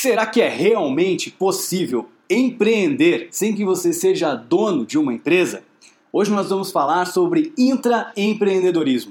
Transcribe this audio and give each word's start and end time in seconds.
Será 0.00 0.24
que 0.24 0.40
é 0.40 0.48
realmente 0.48 1.30
possível 1.30 2.08
empreender 2.30 3.28
sem 3.30 3.54
que 3.54 3.66
você 3.66 3.92
seja 3.92 4.34
dono 4.34 4.86
de 4.86 4.96
uma 4.96 5.12
empresa? 5.12 5.62
Hoje 6.10 6.30
nós 6.30 6.48
vamos 6.48 6.72
falar 6.72 7.04
sobre 7.04 7.52
intraempreendedorismo. 7.58 9.10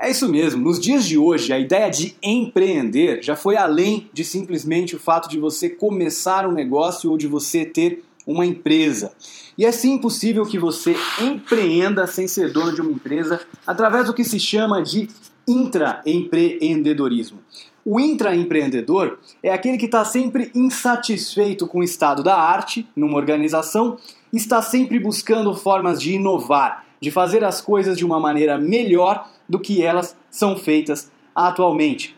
É 0.00 0.10
isso 0.10 0.26
mesmo, 0.26 0.64
nos 0.64 0.80
dias 0.80 1.04
de 1.04 1.18
hoje 1.18 1.52
a 1.52 1.58
ideia 1.58 1.90
de 1.90 2.16
empreender 2.22 3.22
já 3.22 3.36
foi 3.36 3.58
além 3.58 4.08
de 4.10 4.24
simplesmente 4.24 4.96
o 4.96 4.98
fato 4.98 5.28
de 5.28 5.38
você 5.38 5.68
começar 5.68 6.48
um 6.48 6.52
negócio 6.52 7.10
ou 7.10 7.18
de 7.18 7.26
você 7.26 7.66
ter 7.66 8.07
uma 8.28 8.44
empresa. 8.44 9.10
E 9.56 9.64
é 9.64 9.72
sim 9.72 9.96
possível 9.96 10.44
que 10.44 10.58
você 10.58 10.94
empreenda 11.18 12.06
sem 12.06 12.28
ser 12.28 12.52
dono 12.52 12.74
de 12.74 12.82
uma 12.82 12.92
empresa 12.92 13.40
através 13.66 14.06
do 14.06 14.12
que 14.12 14.22
se 14.22 14.38
chama 14.38 14.82
de 14.82 15.08
intraempreendedorismo. 15.48 17.38
O 17.82 17.98
intraempreendedor 17.98 19.18
é 19.42 19.50
aquele 19.50 19.78
que 19.78 19.86
está 19.86 20.04
sempre 20.04 20.50
insatisfeito 20.54 21.66
com 21.66 21.78
o 21.78 21.82
estado 21.82 22.22
da 22.22 22.36
arte 22.36 22.86
numa 22.94 23.16
organização, 23.16 23.96
está 24.30 24.60
sempre 24.60 24.98
buscando 24.98 25.54
formas 25.54 25.98
de 25.98 26.12
inovar, 26.12 26.84
de 27.00 27.10
fazer 27.10 27.42
as 27.42 27.62
coisas 27.62 27.96
de 27.96 28.04
uma 28.04 28.20
maneira 28.20 28.58
melhor 28.58 29.26
do 29.48 29.58
que 29.58 29.82
elas 29.82 30.14
são 30.30 30.54
feitas 30.54 31.10
atualmente. 31.34 32.14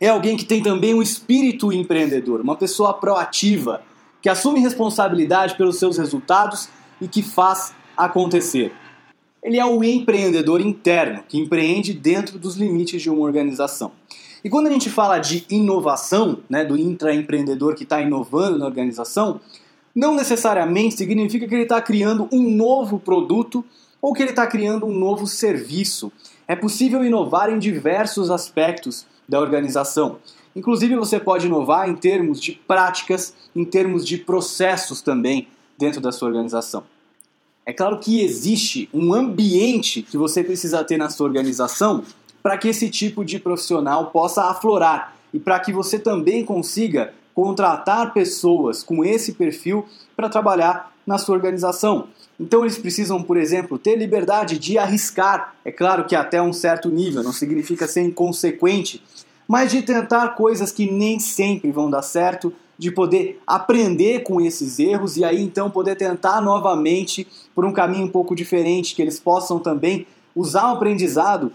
É 0.00 0.08
alguém 0.08 0.34
que 0.34 0.46
tem 0.46 0.62
também 0.62 0.94
um 0.94 1.02
espírito 1.02 1.70
empreendedor, 1.70 2.40
uma 2.40 2.56
pessoa 2.56 2.94
proativa, 2.94 3.82
que 4.22 4.28
assume 4.28 4.60
responsabilidade 4.60 5.56
pelos 5.56 5.76
seus 5.76 5.98
resultados 5.98 6.68
e 7.00 7.08
que 7.08 7.22
faz 7.22 7.74
acontecer. 7.96 8.72
Ele 9.42 9.58
é 9.58 9.66
o 9.66 9.82
empreendedor 9.82 10.60
interno, 10.60 11.24
que 11.28 11.36
empreende 11.36 11.92
dentro 11.92 12.38
dos 12.38 12.56
limites 12.56 13.02
de 13.02 13.10
uma 13.10 13.22
organização. 13.22 13.90
E 14.44 14.48
quando 14.48 14.68
a 14.68 14.70
gente 14.70 14.88
fala 14.88 15.18
de 15.18 15.44
inovação, 15.50 16.38
né, 16.48 16.64
do 16.64 16.76
intraempreendedor 16.76 17.74
que 17.74 17.82
está 17.82 18.00
inovando 18.00 18.58
na 18.58 18.66
organização, 18.66 19.40
não 19.94 20.14
necessariamente 20.14 20.96
significa 20.96 21.46
que 21.46 21.54
ele 21.54 21.64
está 21.64 21.80
criando 21.80 22.28
um 22.32 22.50
novo 22.50 22.98
produto 22.98 23.64
ou 24.00 24.12
que 24.12 24.22
ele 24.22 24.30
está 24.30 24.46
criando 24.46 24.86
um 24.86 24.92
novo 24.92 25.26
serviço. 25.26 26.10
É 26.46 26.56
possível 26.56 27.04
inovar 27.04 27.50
em 27.50 27.58
diversos 27.58 28.30
aspectos 28.30 29.06
da 29.28 29.40
organização. 29.40 30.18
Inclusive, 30.54 30.96
você 30.96 31.18
pode 31.18 31.46
inovar 31.46 31.88
em 31.88 31.94
termos 31.94 32.40
de 32.40 32.52
práticas, 32.52 33.34
em 33.54 33.64
termos 33.64 34.06
de 34.06 34.18
processos 34.18 35.00
também 35.00 35.48
dentro 35.78 36.00
da 36.00 36.12
sua 36.12 36.28
organização. 36.28 36.84
É 37.64 37.72
claro 37.72 37.98
que 37.98 38.20
existe 38.20 38.88
um 38.92 39.14
ambiente 39.14 40.02
que 40.02 40.16
você 40.16 40.42
precisa 40.42 40.82
ter 40.82 40.96
na 40.96 41.08
sua 41.08 41.26
organização 41.26 42.02
para 42.42 42.58
que 42.58 42.68
esse 42.68 42.90
tipo 42.90 43.24
de 43.24 43.38
profissional 43.38 44.06
possa 44.06 44.50
aflorar 44.50 45.16
e 45.32 45.38
para 45.38 45.60
que 45.60 45.72
você 45.72 45.98
também 45.98 46.44
consiga 46.44 47.14
contratar 47.34 48.12
pessoas 48.12 48.82
com 48.82 49.04
esse 49.04 49.32
perfil 49.32 49.86
para 50.16 50.28
trabalhar 50.28 50.92
na 51.06 51.18
sua 51.18 51.34
organização. 51.34 52.08
Então 52.38 52.62
eles 52.62 52.78
precisam, 52.78 53.22
por 53.22 53.36
exemplo, 53.36 53.78
ter 53.78 53.96
liberdade 53.96 54.58
de 54.58 54.76
arriscar. 54.76 55.54
É 55.64 55.70
claro 55.70 56.04
que 56.04 56.16
até 56.16 56.42
um 56.42 56.52
certo 56.52 56.88
nível, 56.88 57.22
não 57.22 57.32
significa 57.32 57.86
ser 57.86 58.02
inconsequente, 58.02 59.02
mas 59.52 59.70
de 59.70 59.82
tentar 59.82 60.28
coisas 60.28 60.72
que 60.72 60.90
nem 60.90 61.20
sempre 61.20 61.70
vão 61.70 61.90
dar 61.90 62.00
certo, 62.00 62.54
de 62.78 62.90
poder 62.90 63.38
aprender 63.46 64.20
com 64.20 64.40
esses 64.40 64.78
erros 64.78 65.18
e 65.18 65.26
aí 65.26 65.42
então 65.42 65.70
poder 65.70 65.94
tentar 65.94 66.40
novamente 66.40 67.28
por 67.54 67.62
um 67.66 67.70
caminho 67.70 68.06
um 68.06 68.08
pouco 68.08 68.34
diferente, 68.34 68.94
que 68.94 69.02
eles 69.02 69.20
possam 69.20 69.58
também 69.58 70.06
usar 70.34 70.70
o 70.70 70.76
aprendizado 70.76 71.52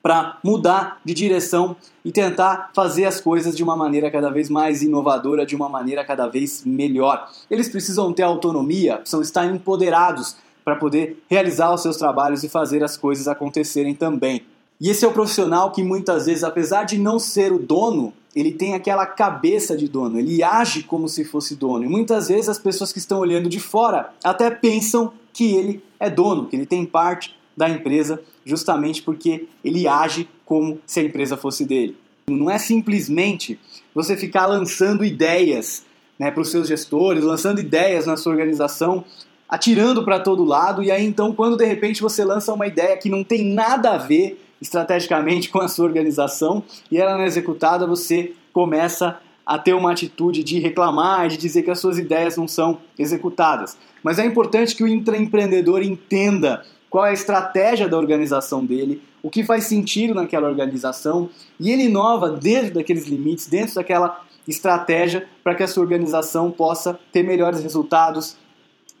para 0.00 0.38
mudar 0.44 1.00
de 1.04 1.12
direção 1.12 1.74
e 2.04 2.12
tentar 2.12 2.70
fazer 2.72 3.04
as 3.04 3.20
coisas 3.20 3.56
de 3.56 3.64
uma 3.64 3.74
maneira 3.74 4.12
cada 4.12 4.30
vez 4.30 4.48
mais 4.48 4.80
inovadora, 4.80 5.44
de 5.44 5.56
uma 5.56 5.68
maneira 5.68 6.04
cada 6.04 6.28
vez 6.28 6.62
melhor. 6.64 7.28
Eles 7.50 7.68
precisam 7.68 8.12
ter 8.12 8.22
autonomia, 8.22 8.98
precisam 8.98 9.20
estar 9.20 9.44
empoderados 9.44 10.36
para 10.64 10.76
poder 10.76 11.20
realizar 11.28 11.74
os 11.74 11.82
seus 11.82 11.96
trabalhos 11.96 12.44
e 12.44 12.48
fazer 12.48 12.84
as 12.84 12.96
coisas 12.96 13.26
acontecerem 13.26 13.92
também. 13.92 14.53
E 14.80 14.90
esse 14.90 15.04
é 15.04 15.08
o 15.08 15.12
profissional 15.12 15.70
que 15.70 15.82
muitas 15.82 16.26
vezes, 16.26 16.44
apesar 16.44 16.84
de 16.84 16.98
não 16.98 17.18
ser 17.18 17.52
o 17.52 17.58
dono, 17.58 18.12
ele 18.34 18.52
tem 18.52 18.74
aquela 18.74 19.06
cabeça 19.06 19.76
de 19.76 19.88
dono, 19.88 20.18
ele 20.18 20.42
age 20.42 20.82
como 20.82 21.08
se 21.08 21.24
fosse 21.24 21.54
dono. 21.54 21.84
E 21.84 21.88
muitas 21.88 22.28
vezes 22.28 22.48
as 22.48 22.58
pessoas 22.58 22.92
que 22.92 22.98
estão 22.98 23.20
olhando 23.20 23.48
de 23.48 23.60
fora 23.60 24.12
até 24.22 24.50
pensam 24.50 25.12
que 25.32 25.54
ele 25.54 25.82
é 26.00 26.10
dono, 26.10 26.46
que 26.46 26.56
ele 26.56 26.66
tem 26.66 26.84
parte 26.84 27.34
da 27.56 27.68
empresa, 27.68 28.20
justamente 28.44 29.02
porque 29.02 29.46
ele 29.64 29.86
age 29.86 30.28
como 30.44 30.78
se 30.84 31.00
a 31.00 31.04
empresa 31.04 31.36
fosse 31.36 31.64
dele. 31.64 31.96
Não 32.28 32.50
é 32.50 32.58
simplesmente 32.58 33.58
você 33.94 34.16
ficar 34.16 34.46
lançando 34.46 35.04
ideias 35.04 35.84
né, 36.18 36.30
para 36.30 36.40
os 36.40 36.50
seus 36.50 36.66
gestores, 36.66 37.22
lançando 37.22 37.60
ideias 37.60 38.06
na 38.06 38.16
sua 38.16 38.32
organização, 38.32 39.04
atirando 39.48 40.04
para 40.04 40.18
todo 40.18 40.44
lado, 40.44 40.82
e 40.82 40.90
aí 40.90 41.04
então, 41.04 41.32
quando 41.32 41.56
de 41.56 41.64
repente 41.64 42.02
você 42.02 42.24
lança 42.24 42.52
uma 42.52 42.66
ideia 42.66 42.96
que 42.96 43.08
não 43.08 43.22
tem 43.22 43.44
nada 43.44 43.92
a 43.92 43.98
ver 43.98 44.43
estrategicamente 44.64 45.48
com 45.52 45.60
a 45.60 45.68
sua 45.68 45.84
organização 45.84 46.64
e 46.90 46.98
ela 46.98 47.14
não 47.14 47.22
é 47.22 47.26
executada, 47.26 47.86
você 47.86 48.32
começa 48.52 49.20
a 49.46 49.58
ter 49.58 49.74
uma 49.74 49.92
atitude 49.92 50.42
de 50.42 50.58
reclamar, 50.58 51.28
de 51.28 51.36
dizer 51.36 51.62
que 51.62 51.70
as 51.70 51.78
suas 51.78 51.98
ideias 51.98 52.36
não 52.36 52.48
são 52.48 52.78
executadas. 52.98 53.76
Mas 54.02 54.18
é 54.18 54.24
importante 54.24 54.74
que 54.74 54.82
o 54.82 54.88
intraempreendedor 54.88 55.82
entenda 55.82 56.64
qual 56.88 57.04
é 57.04 57.10
a 57.10 57.12
estratégia 57.12 57.86
da 57.86 57.98
organização 57.98 58.64
dele, 58.64 59.02
o 59.22 59.28
que 59.28 59.44
faz 59.44 59.64
sentido 59.64 60.14
naquela 60.14 60.48
organização 60.48 61.28
e 61.60 61.70
ele 61.70 61.84
inova 61.84 62.30
dentro 62.30 62.74
daqueles 62.74 63.06
limites, 63.06 63.46
dentro 63.46 63.74
daquela 63.74 64.22
estratégia 64.48 65.26
para 65.42 65.54
que 65.54 65.62
a 65.62 65.68
sua 65.68 65.82
organização 65.82 66.50
possa 66.50 66.98
ter 67.12 67.22
melhores 67.22 67.62
resultados, 67.62 68.36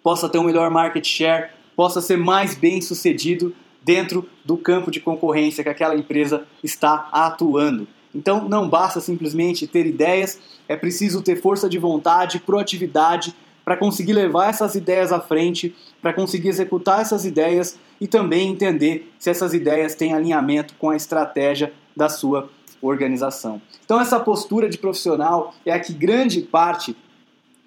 possa 0.02 0.28
ter 0.28 0.38
um 0.38 0.44
melhor 0.44 0.70
market 0.70 1.06
share, 1.06 1.50
possa 1.74 2.00
ser 2.00 2.18
mais 2.18 2.54
bem 2.54 2.82
sucedido 2.82 3.54
dentro 3.84 4.28
do 4.44 4.56
campo 4.56 4.90
de 4.90 5.00
concorrência 5.00 5.62
que 5.62 5.68
aquela 5.68 5.94
empresa 5.94 6.46
está 6.62 7.08
atuando. 7.12 7.86
Então 8.14 8.48
não 8.48 8.68
basta 8.68 9.00
simplesmente 9.00 9.66
ter 9.66 9.86
ideias, 9.86 10.40
é 10.68 10.76
preciso 10.76 11.20
ter 11.20 11.40
força 11.40 11.68
de 11.68 11.78
vontade, 11.78 12.40
proatividade 12.40 13.34
para 13.64 13.76
conseguir 13.76 14.12
levar 14.12 14.50
essas 14.50 14.74
ideias 14.74 15.10
à 15.10 15.20
frente, 15.20 15.74
para 16.00 16.12
conseguir 16.12 16.48
executar 16.48 17.00
essas 17.00 17.24
ideias 17.24 17.78
e 18.00 18.06
também 18.06 18.50
entender 18.50 19.12
se 19.18 19.30
essas 19.30 19.54
ideias 19.54 19.94
têm 19.94 20.14
alinhamento 20.14 20.74
com 20.78 20.90
a 20.90 20.96
estratégia 20.96 21.72
da 21.96 22.08
sua 22.08 22.48
organização. 22.80 23.60
Então 23.84 24.00
essa 24.00 24.20
postura 24.20 24.68
de 24.68 24.78
profissional 24.78 25.54
é 25.64 25.72
a 25.72 25.80
que 25.80 25.92
grande 25.92 26.42
parte 26.42 26.96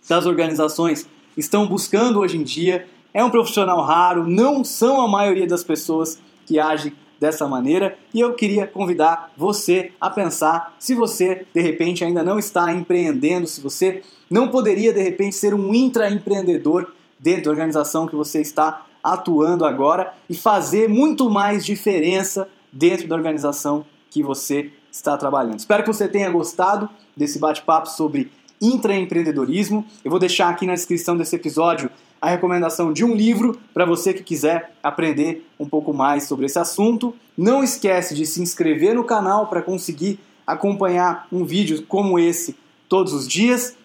das 0.08 0.26
organizações 0.26 1.08
estão 1.36 1.68
buscando 1.68 2.20
hoje 2.20 2.38
em 2.38 2.44
dia 2.44 2.88
é 3.18 3.24
um 3.24 3.32
profissional 3.32 3.82
raro, 3.82 4.28
não 4.28 4.64
são 4.64 5.02
a 5.02 5.08
maioria 5.08 5.48
das 5.48 5.64
pessoas 5.64 6.20
que 6.46 6.60
agem 6.60 6.94
dessa 7.20 7.48
maneira 7.48 7.98
e 8.14 8.20
eu 8.20 8.36
queria 8.36 8.68
convidar 8.68 9.32
você 9.36 9.92
a 10.00 10.08
pensar 10.08 10.76
se 10.78 10.94
você 10.94 11.44
de 11.52 11.60
repente 11.60 12.06
ainda 12.06 12.22
não 12.22 12.38
está 12.38 12.72
empreendendo, 12.72 13.48
se 13.48 13.60
você 13.60 14.04
não 14.30 14.50
poderia 14.50 14.94
de 14.94 15.02
repente 15.02 15.36
ser 15.36 15.56
um 15.56 15.74
intraempreendedor 15.74 16.92
dentro 17.18 17.46
da 17.46 17.50
organização 17.50 18.06
que 18.06 18.16
você 18.16 18.40
está 18.40 18.86
atuando 19.04 19.66
agora 19.66 20.14
e 20.30 20.36
fazer 20.36 20.88
muito 20.88 21.28
mais 21.28 21.66
diferença 21.66 22.48
dentro 22.72 23.08
da 23.08 23.16
organização 23.16 23.84
que 24.12 24.22
você 24.22 24.72
está 24.92 25.18
trabalhando. 25.18 25.58
Espero 25.58 25.82
que 25.82 25.92
você 25.92 26.08
tenha 26.08 26.30
gostado 26.30 26.88
desse 27.16 27.40
bate-papo 27.40 27.90
sobre 27.90 28.32
intraempreendedorismo. 28.62 29.84
Eu 30.06 30.12
vou 30.12 30.20
deixar 30.20 30.50
aqui 30.50 30.68
na 30.68 30.76
descrição 30.76 31.18
desse 31.18 31.36
episódio 31.36 31.90
a 32.22 32.30
recomendação 32.30 32.92
de 32.92 33.04
um 33.06 33.16
livro 33.16 33.60
para 33.74 33.86
você 33.86 34.14
que 34.14 34.24
quiser 34.24 34.74
aprender 34.82 35.48
um 35.60 35.68
pouco 35.68 35.94
mais 35.94 36.24
sobre 36.24 36.46
esse 36.46 36.60
assunto. 36.60 37.16
Não 37.38 37.64
esquece 37.64 38.16
de 38.16 38.26
se 38.26 38.42
inscrever 38.42 38.96
no 38.96 39.04
canal 39.04 39.48
para 39.48 39.62
conseguir 39.62 40.20
acompanhar 40.46 41.28
um 41.32 41.44
vídeo 41.44 41.84
como 41.88 42.18
esse 42.18 42.56
todos 42.88 43.14
os 43.14 43.28
dias. 43.28 43.76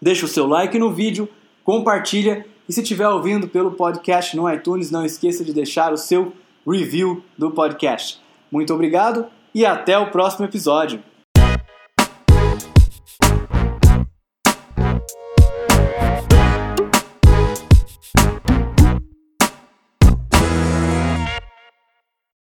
Deixa 0.00 0.24
o 0.24 0.28
seu 0.28 0.46
like 0.46 0.78
no 0.78 0.92
vídeo, 0.92 1.28
compartilha 1.64 2.46
e 2.68 2.72
se 2.72 2.80
estiver 2.80 3.08
ouvindo 3.08 3.48
pelo 3.48 3.72
podcast 3.72 4.36
no 4.36 4.50
iTunes, 4.52 4.90
não 4.90 5.04
esqueça 5.04 5.44
de 5.44 5.52
deixar 5.52 5.92
o 5.92 5.96
seu 5.96 6.32
review 6.66 7.22
do 7.38 7.50
podcast. 7.50 8.20
Muito 8.50 8.74
obrigado 8.74 9.26
e 9.54 9.64
até 9.64 9.96
o 9.96 10.10
próximo 10.10 10.44
episódio. 10.44 11.00